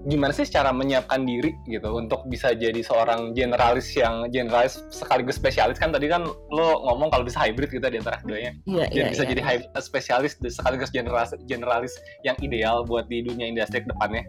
[0.04, 5.80] gimana sih cara menyiapkan diri gitu untuk bisa jadi seorang generalis yang generalis sekaligus spesialis
[5.80, 8.52] kan tadi kan lo ngomong kalau bisa hybrid gitu di antara keduanya.
[8.68, 9.30] Iya, iya, bisa iya.
[9.33, 14.24] jadi hy- spesialis sekaligus generalis generalis yang ideal buat di dunia industri ke depannya.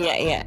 [0.00, 0.40] Iya, iya.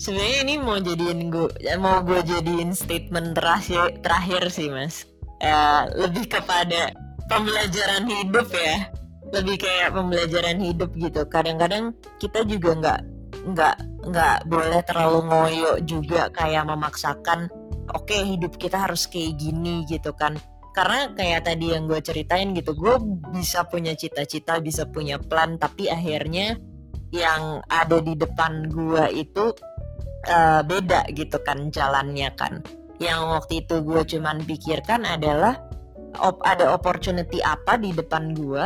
[0.00, 5.04] Sebenarnya ini mau jadiin gue, mau gue jadiin statement terakhir, terakhir sih mas.
[5.44, 6.96] Eh, lebih kepada
[7.28, 8.88] pembelajaran hidup ya.
[9.32, 11.22] Lebih kayak pembelajaran hidup gitu.
[11.28, 13.00] Kadang-kadang kita juga nggak
[13.52, 17.50] nggak nggak boleh terlalu ngoyo juga kayak memaksakan.
[17.92, 20.38] Oke hidup kita harus kayak gini gitu kan.
[20.72, 22.96] Karena kayak tadi yang gue ceritain gitu, gue
[23.36, 26.56] bisa punya cita-cita, bisa punya plan, tapi akhirnya
[27.12, 29.52] yang ada di depan gue itu
[30.32, 32.64] uh, beda gitu kan jalannya kan
[32.96, 35.60] yang waktu itu gue cuman pikirkan adalah
[36.24, 38.64] op ada opportunity apa di depan gue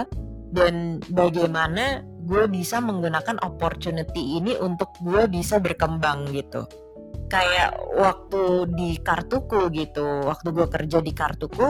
[0.54, 6.66] dan bagaimana gue bisa menggunakan opportunity ini untuk gue bisa berkembang gitu
[7.30, 11.66] kayak waktu di kartuku gitu waktu gue kerja di kartuku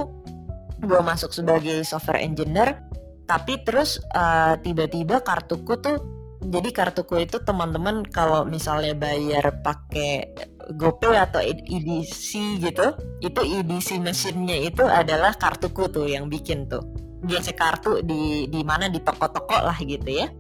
[0.81, 2.81] gue masuk sebagai software engineer
[3.29, 6.17] tapi terus uh, tiba-tiba kartuku tuh
[6.47, 10.31] jadi kartuku itu teman-teman kalau misalnya bayar pakai
[10.79, 12.87] GoPay atau EDC gitu,
[13.19, 16.87] itu EDC mesinnya itu adalah kartuku tuh yang bikin tuh.
[17.27, 20.31] Biasa kartu di di mana di toko-toko lah gitu ya.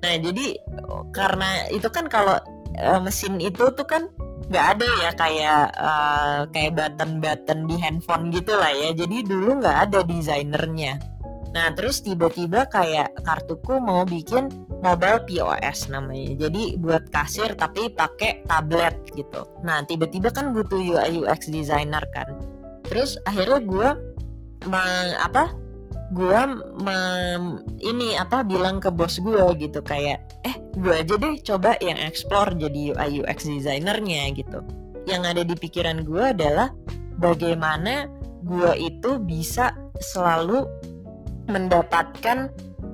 [0.00, 0.56] Nah jadi
[1.12, 2.40] karena itu kan kalau
[2.80, 4.08] uh, mesin itu tuh kan
[4.50, 8.90] nggak ada ya kayak uh, kayak button-button di handphone gitu lah ya.
[8.96, 10.98] Jadi dulu nggak ada desainernya.
[11.50, 16.48] Nah terus tiba-tiba kayak kartuku mau bikin mobile POS namanya.
[16.48, 19.44] Jadi buat kasir tapi pakai tablet gitu.
[19.62, 22.38] Nah tiba-tiba kan butuh UI UX designer kan.
[22.88, 23.88] Terus akhirnya gue
[24.66, 25.10] meng?
[26.10, 26.34] Gue
[27.78, 32.50] ini apa bilang ke bos gue gitu kayak eh gue aja deh coba yang explore
[32.58, 34.62] jadi UI UX designernya gitu.
[35.06, 36.74] Yang ada di pikiran gue adalah
[37.22, 38.10] bagaimana
[38.42, 39.70] gue itu bisa
[40.00, 40.66] selalu
[41.46, 42.50] mendapatkan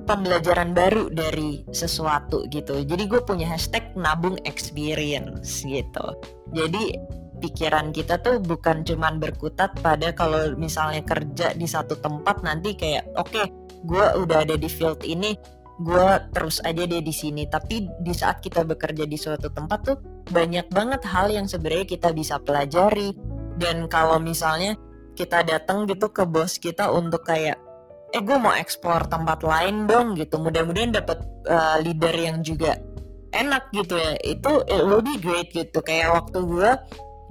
[0.07, 2.81] pembelajaran baru dari sesuatu gitu.
[2.85, 6.07] Jadi gue punya hashtag nabung experience gitu.
[6.55, 6.95] Jadi
[7.37, 13.05] pikiran kita tuh bukan cuman berkutat pada kalau misalnya kerja di satu tempat nanti kayak
[13.13, 13.45] oke okay,
[13.85, 15.37] gue udah ada di field ini
[15.77, 17.45] gue terus aja deh di sini.
[17.45, 19.97] Tapi di saat kita bekerja di suatu tempat tuh
[20.27, 23.13] banyak banget hal yang sebenarnya kita bisa pelajari.
[23.57, 24.77] Dan kalau misalnya
[25.17, 27.57] kita datang gitu ke bos kita untuk kayak
[28.13, 30.41] eh gue mau eksplor tempat lain dong gitu.
[30.41, 32.77] Mudah-mudahan dapat uh, leader yang juga
[33.33, 34.17] enak gitu ya.
[34.25, 35.81] Itu it will be great gitu.
[35.85, 36.71] Kayak waktu gue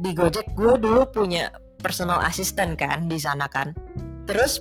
[0.01, 3.73] di Gojek gue dulu punya personal assistant kan di sana kan
[4.29, 4.61] terus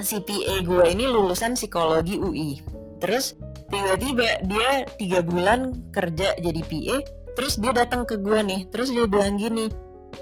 [0.00, 2.62] CPA gue ini lulusan psikologi UI
[3.02, 3.36] terus
[3.70, 6.96] tiba-tiba dia tiga bulan kerja jadi PA
[7.38, 9.70] terus dia datang ke gue nih terus dia bilang gini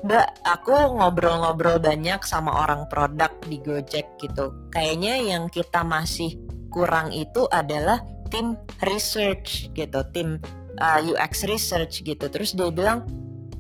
[0.04, 4.68] Mbak, aku ngobrol-ngobrol banyak sama orang produk di Gojek gitu.
[4.70, 6.36] Kayaknya yang kita masih
[6.68, 10.38] kurang itu adalah tim research gitu, tim
[10.78, 12.28] uh, UX research gitu.
[12.28, 13.08] Terus dia bilang,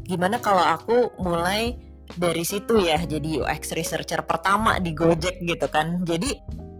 [0.08, 1.76] gimana kalau aku mulai
[2.16, 6.00] dari situ ya jadi UX researcher pertama di Gojek gitu kan.
[6.08, 6.32] Jadi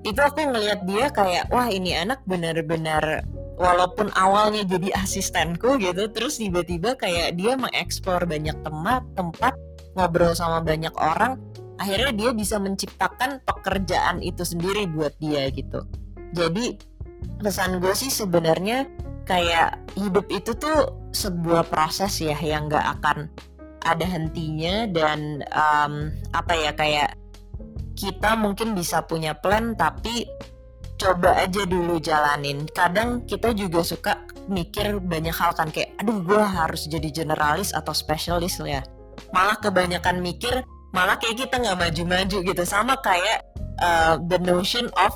[0.09, 6.39] itu aku ngelihat dia kayak wah ini anak benar-benar walaupun awalnya jadi asistenku gitu terus
[6.39, 9.55] tiba-tiba kayak dia mengeksplor banyak tempat tempat
[9.99, 11.43] ngobrol sama banyak orang
[11.83, 15.83] akhirnya dia bisa menciptakan pekerjaan itu sendiri buat dia gitu
[16.31, 16.79] jadi
[17.43, 18.87] pesan gue sih sebenarnya
[19.27, 23.29] kayak hidup itu tuh sebuah proses ya yang gak akan
[23.87, 27.17] ada hentinya dan um, apa ya kayak
[27.99, 30.27] kita mungkin bisa punya plan tapi
[30.99, 32.67] coba aja dulu jalanin.
[32.75, 34.13] Kadang kita juga suka
[34.51, 38.83] mikir banyak hal kan kayak, aduh gue harus jadi generalis atau spesialis ya.
[39.31, 42.63] Malah kebanyakan mikir, malah kayak kita nggak maju-maju gitu.
[42.67, 43.47] Sama kayak
[43.79, 45.15] uh, the notion of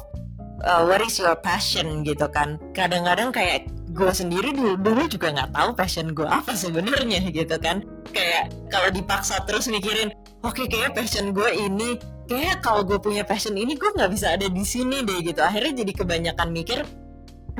[0.62, 2.58] uh, what is your passion gitu kan.
[2.72, 7.84] Kadang-kadang kayak gue sendiri dulu, dulu juga nggak tahu passion gue apa sebenarnya gitu kan.
[8.10, 13.22] Kayak kalau dipaksa terus mikirin, oke okay, kayak passion gue ini kayak kalau gue punya
[13.22, 15.44] passion ini gue nggak bisa ada di sini deh gitu.
[15.44, 16.80] Akhirnya jadi kebanyakan mikir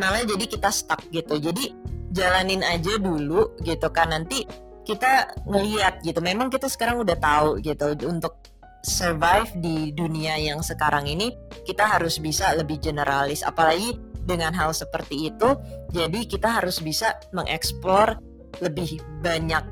[0.00, 1.36] malah jadi kita stuck gitu.
[1.36, 1.76] Jadi
[2.16, 4.16] jalanin aja dulu gitu kan.
[4.16, 4.48] Nanti
[4.88, 6.24] kita ngeliat gitu.
[6.24, 7.92] Memang kita sekarang udah tahu gitu.
[8.08, 8.40] Untuk
[8.82, 11.36] survive di dunia yang sekarang ini
[11.68, 13.44] kita harus bisa lebih generalis.
[13.44, 15.58] Apalagi dengan hal seperti itu
[15.90, 18.18] jadi kita harus bisa mengeksplor
[18.60, 19.64] lebih banyak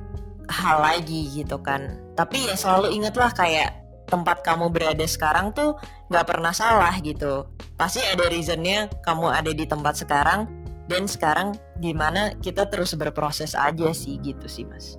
[0.50, 2.00] hal lagi gitu kan.
[2.18, 5.78] Tapi ya selalu ingatlah kayak tempat kamu berada sekarang tuh
[6.10, 7.46] nggak pernah salah gitu.
[7.78, 10.50] Pasti ada reasonnya kamu ada di tempat sekarang
[10.90, 14.98] dan sekarang gimana kita terus berproses aja sih gitu sih mas.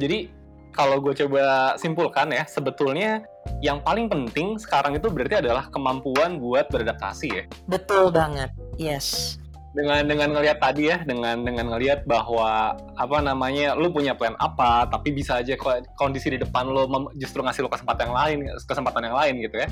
[0.00, 0.32] Jadi
[0.72, 3.26] kalau gue coba simpulkan ya sebetulnya
[3.64, 7.44] yang paling penting sekarang itu berarti adalah kemampuan buat beradaptasi ya.
[7.66, 9.36] Betul banget yes.
[9.76, 14.88] Dengan dengan ngelihat tadi ya dengan dengan ngelihat bahwa apa namanya lu punya plan apa
[14.88, 15.54] tapi bisa aja
[16.00, 16.88] kondisi di depan lu
[17.20, 19.68] justru ngasih lu kesempatan yang lain kesempatan yang lain gitu ya.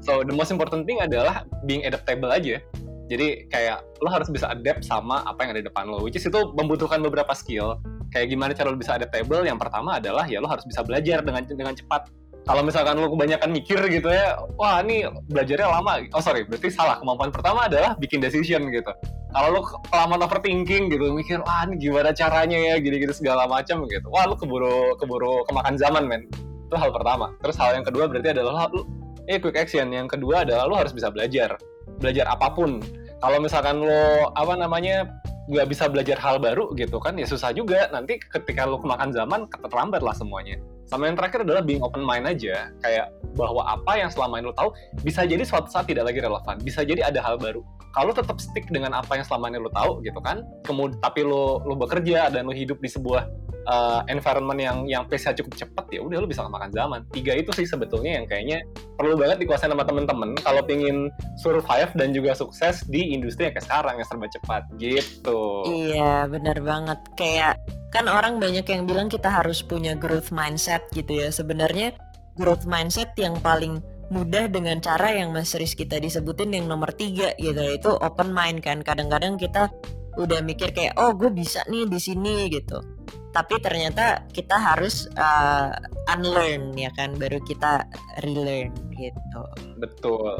[0.00, 2.62] So the most important thing adalah being adaptable aja.
[3.10, 6.24] Jadi kayak lo harus bisa adapt sama apa yang ada di depan lo which is
[6.24, 7.82] itu membutuhkan beberapa skill.
[8.14, 9.42] Kayak gimana cara lo bisa adaptable?
[9.42, 12.06] Yang pertama adalah ya lo harus bisa belajar dengan dengan cepat
[12.48, 16.00] kalau misalkan lu kebanyakan mikir gitu ya, wah ini belajarnya lama.
[16.16, 16.96] Oh sorry, berarti salah.
[16.96, 18.90] Kemampuan pertama adalah bikin decision gitu.
[19.30, 19.60] Kalau lu
[19.92, 24.08] kelamaan overthinking gitu, mikir, wah ini gimana caranya ya, gini-gini segala macam gitu.
[24.08, 26.22] Wah lu keburu keburu kemakan zaman men.
[26.66, 27.30] Itu hal pertama.
[27.44, 28.88] Terus hal yang kedua berarti adalah lu
[29.28, 29.92] eh quick action.
[29.92, 31.60] Yang kedua adalah lu harus bisa belajar.
[32.00, 32.80] Belajar apa pun.
[33.20, 37.90] Kalau misalkan lo apa namanya nggak bisa belajar hal baru gitu kan ya susah juga
[37.90, 40.54] nanti ketika lo kemakan zaman terlambat lah semuanya
[40.90, 44.54] sama yang terakhir adalah being open mind aja, kayak bahwa apa yang selama ini lo
[44.58, 44.74] tahu
[45.06, 47.62] bisa jadi suatu saat tidak lagi relevan, bisa jadi ada hal baru.
[47.94, 51.62] Kalau tetap stick dengan apa yang selama ini lo tahu gitu kan, kemudian tapi lo
[51.62, 53.22] lo bekerja dan lo hidup di sebuah
[53.68, 57.00] uh, environment yang yang pace-nya cukup cepat ya udah lo bisa makan zaman.
[57.12, 58.64] Tiga itu sih sebetulnya yang kayaknya
[58.96, 60.38] perlu banget dikuasain sama temen-temen.
[60.40, 65.40] Kalau pingin survive dan juga sukses di industri yang kayak sekarang yang serba cepat gitu.
[65.68, 66.98] Iya benar banget.
[67.18, 67.54] Kayak
[67.90, 71.28] kan orang banyak yang bilang kita harus punya growth mindset gitu ya.
[71.28, 71.92] Sebenarnya
[72.38, 77.30] growth mindset yang paling mudah dengan cara yang Mas Rizky tadi sebutin yang nomor tiga
[77.38, 78.82] gitu itu open mind kan.
[78.82, 79.70] Kadang-kadang kita
[80.18, 82.82] udah mikir kayak oh gue bisa nih di sini gitu
[83.30, 85.74] tapi ternyata kita harus uh,
[86.10, 87.14] unlearn ya kan?
[87.14, 87.86] Baru kita
[88.26, 89.42] relearn gitu.
[89.78, 90.38] Betul.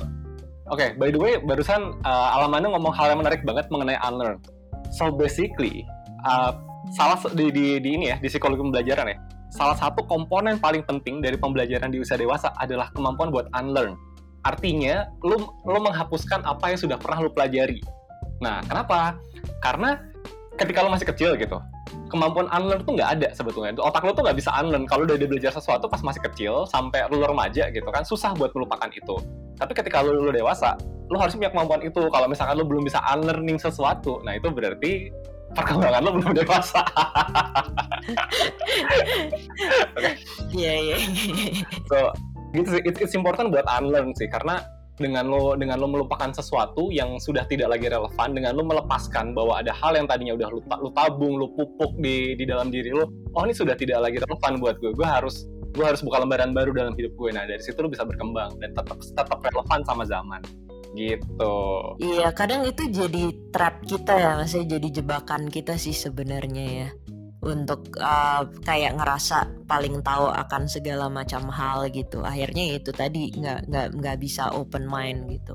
[0.70, 4.38] Oke okay, by the way barusan uh, Alamanda ngomong hal yang menarik banget mengenai unlearn.
[4.94, 5.82] So basically
[6.26, 6.54] uh,
[6.94, 9.18] salah di, di, di ini ya di psikologi pembelajaran ya
[9.50, 13.98] salah satu komponen paling penting dari pembelajaran di usia dewasa adalah kemampuan buat unlearn.
[14.46, 17.82] Artinya lu lu menghapuskan apa yang sudah pernah lu pelajari.
[18.40, 19.18] Nah kenapa?
[19.60, 19.98] Karena
[20.58, 21.58] ketika lu masih kecil gitu
[22.10, 23.72] kemampuan unlearn tuh nggak ada sebetulnya.
[23.78, 24.84] Otak lu tuh nggak bisa unlearn.
[24.84, 28.90] Kalau udah belajar sesuatu pas masih kecil sampai lu remaja gitu kan susah buat melupakan
[28.90, 29.16] itu.
[29.56, 30.74] Tapi ketika lu, lu dewasa
[31.10, 32.02] lu harus punya kemampuan itu.
[32.10, 35.14] Kalau misalkan lu belum bisa unlearning sesuatu nah itu berarti
[35.54, 36.82] perkembangan lo belum dewasa.
[40.50, 40.98] Iya iya.
[41.86, 42.10] So
[42.50, 44.58] gitu sih, it's, it's important buat unlearn sih karena
[45.00, 49.58] dengan lo dengan lo melupakan sesuatu yang sudah tidak lagi relevan dengan lo melepaskan bahwa
[49.58, 53.08] ada hal yang tadinya udah lo, lo tabung lo pupuk di di dalam diri lo
[53.08, 56.76] oh ini sudah tidak lagi relevan buat gue gue harus gue harus buka lembaran baru
[56.76, 60.44] dalam hidup gue nah dari situ lo bisa berkembang dan tetap tetap relevan sama zaman
[60.94, 61.54] gitu.
[62.02, 66.88] Iya, kadang itu jadi trap kita ya, maksudnya jadi jebakan kita sih sebenarnya ya.
[67.40, 72.20] Untuk uh, kayak ngerasa paling tahu akan segala macam hal gitu.
[72.20, 75.54] Akhirnya itu tadi nggak nggak nggak bisa open mind gitu.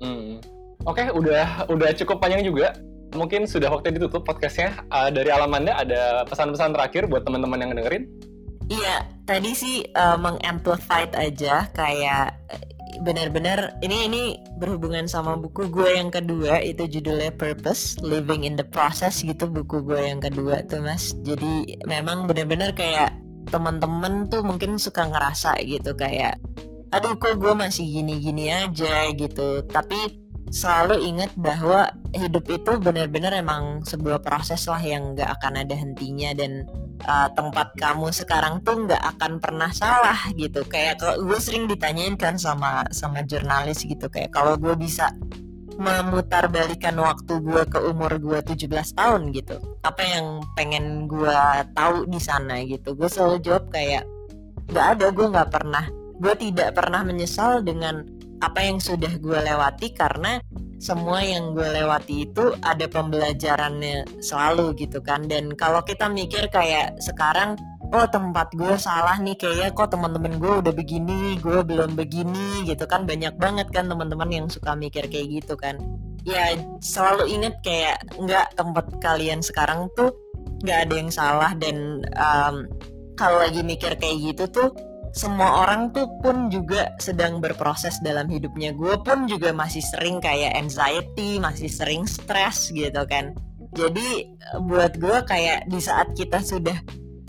[0.00, 0.40] Hmm.
[0.88, 2.72] Oke, okay, udah udah cukup panjang juga.
[3.12, 4.72] Mungkin sudah waktu ditutup podcastnya.
[4.88, 8.04] Uh, dari Alamanda ada pesan-pesan terakhir buat teman-teman yang dengerin?
[8.66, 12.34] Iya, tadi sih uh, mengamplify aja kayak
[13.02, 14.22] benar-benar ini ini
[14.56, 19.82] berhubungan sama buku gue yang kedua itu judulnya Purpose Living in the Process gitu buku
[19.84, 21.12] gue yang kedua tuh mas.
[21.24, 23.12] Jadi memang benar-benar kayak
[23.52, 26.40] teman-teman tuh mungkin suka ngerasa gitu kayak
[26.94, 29.64] aduh kok gue masih gini-gini aja gitu.
[29.66, 35.74] Tapi selalu ingat bahwa hidup itu benar-benar emang sebuah proses lah yang gak akan ada
[35.74, 36.64] hentinya dan
[37.04, 40.64] uh, tempat kamu sekarang tuh nggak akan pernah salah gitu.
[40.64, 44.08] Kayak kalau gue sering ditanyain kan sama sama jurnalis gitu.
[44.08, 45.12] Kayak kalau gue bisa
[45.76, 51.38] memutar balikan waktu gue ke umur gue 17 tahun gitu apa yang pengen gue
[51.76, 52.96] tahu di sana gitu.
[52.96, 54.08] Gue selalu jawab kayak
[54.72, 55.84] nggak ada gue nggak pernah.
[56.16, 58.02] Gue tidak pernah menyesal dengan
[58.40, 60.42] apa yang sudah gue lewati karena
[60.76, 65.24] semua yang gue lewati itu ada pembelajarannya selalu gitu kan.
[65.24, 67.56] Dan kalau kita mikir kayak sekarang
[67.94, 72.84] oh tempat gue salah nih kayaknya kok teman-teman gue udah begini gue belum begini gitu
[72.84, 73.08] kan.
[73.08, 75.80] Banyak banget kan teman-teman yang suka mikir kayak gitu kan.
[76.26, 80.10] Ya selalu inget kayak nggak tempat kalian sekarang tuh
[80.64, 82.66] nggak ada yang salah dan um,
[83.16, 84.68] kalau lagi mikir kayak gitu tuh
[85.16, 88.76] semua orang tuh pun juga sedang berproses dalam hidupnya.
[88.76, 93.32] Gue pun juga masih sering kayak anxiety masih sering stres gitu kan.
[93.72, 94.36] Jadi
[94.68, 96.76] buat gue kayak di saat kita sudah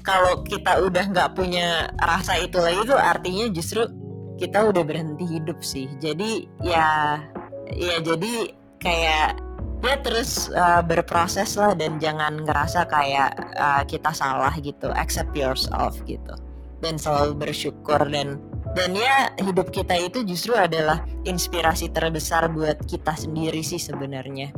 [0.04, 3.88] kalau kita udah nggak punya rasa itu lagi tuh artinya justru
[4.36, 5.88] kita udah berhenti hidup sih.
[6.04, 7.24] Jadi ya
[7.72, 8.52] ya jadi
[8.84, 9.40] kayak
[9.80, 14.92] ya terus uh, berproses lah dan jangan ngerasa kayak uh, kita salah gitu.
[14.92, 16.36] Accept yourself gitu
[16.84, 18.38] dan selalu bersyukur dan
[18.76, 24.54] dan ya hidup kita itu justru adalah inspirasi terbesar buat kita sendiri sih sebenarnya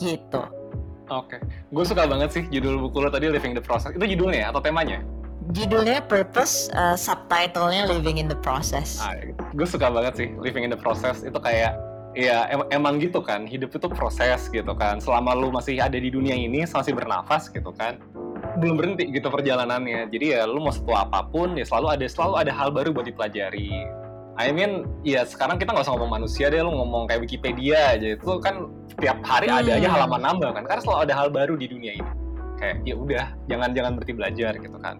[0.00, 0.58] gitu
[1.08, 1.72] Oke, okay.
[1.72, 3.96] gue suka banget sih judul buku lo tadi Living the Process.
[3.96, 5.00] Itu judulnya ya, atau temanya?
[5.56, 9.00] Judulnya Purpose, uh, subtitlenya Living in the Process.
[9.00, 9.16] Ah.
[9.56, 11.24] Gue suka banget sih Living in the Process.
[11.24, 11.80] Itu kayak,
[12.12, 15.00] ya em emang gitu kan, hidup itu proses gitu kan.
[15.00, 17.96] Selama lu masih ada di dunia ini, masih bernafas gitu kan,
[18.58, 20.10] belum berhenti gitu perjalanannya.
[20.10, 23.06] Jadi ya lu mau setua apa pun, ya selalu ada selalu ada hal baru buat
[23.06, 23.86] dipelajari
[24.38, 28.14] I mean, ya sekarang kita nggak usah ngomong manusia deh, lu ngomong kayak Wikipedia aja
[28.14, 28.70] itu kan
[29.02, 29.58] tiap hari hmm.
[29.58, 29.96] ada aja hmm.
[29.98, 32.10] halaman nambah kan, karena selalu ada hal baru di dunia ini.
[32.54, 34.96] Kayak ya udah, jangan jangan berhenti belajar gitu kan.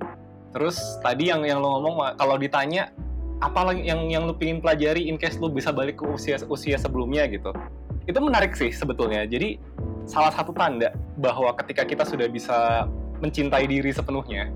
[0.50, 0.76] Terus
[1.06, 2.90] tadi yang yang lo ngomong kalau ditanya
[3.38, 6.74] apa lagi yang yang lu pingin pelajari in case lu bisa balik ke usia usia
[6.74, 7.54] sebelumnya gitu.
[8.10, 9.22] Itu menarik sih sebetulnya.
[9.22, 9.54] Jadi
[10.02, 14.50] salah satu tanda bahwa ketika kita sudah bisa mencintai diri sepenuhnya,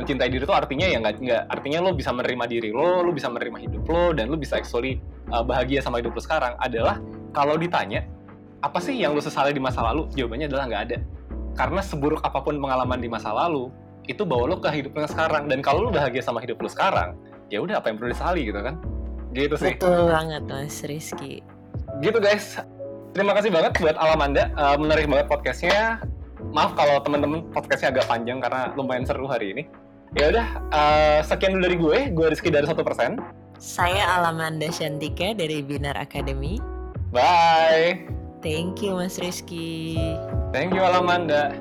[0.00, 3.28] mencintai diri itu artinya ya nggak nggak artinya lo bisa menerima diri lo, lo bisa
[3.28, 5.00] menerima hidup lo dan lo bisa actually
[5.32, 6.56] uh, bahagia sama hidup lo sekarang.
[6.60, 7.00] Adalah
[7.32, 8.04] kalau ditanya
[8.62, 10.08] apa sih yang lo sesali di masa lalu?
[10.16, 10.98] Jawabannya adalah nggak ada.
[11.52, 13.68] Karena seburuk apa pun pengalaman di masa lalu
[14.08, 15.48] itu bawa lo ke hidup lo sekarang.
[15.48, 17.16] Dan kalau lo bahagia sama hidup lo sekarang
[17.52, 18.80] ya udah apa yang perlu disali gitu kan?
[19.36, 19.76] Gitu sih.
[19.76, 21.44] Betul banget mas Rizky.
[22.00, 22.56] Gitu guys.
[23.12, 26.00] Terima kasih banget buat Alamanda uh, menarik banget podcastnya
[26.50, 29.64] maaf kalau teman-teman podcastnya agak panjang karena lumayan seru hari ini
[30.12, 31.98] Ya udah, uh, sekian dulu dari gue.
[32.12, 33.16] Gue Rizky dari satu persen.
[33.56, 36.60] Saya Alamanda Shantika dari Binar Academy.
[37.08, 38.04] Bye.
[38.44, 39.96] Thank you Mas Rizky.
[40.52, 41.56] Thank you Alamanda.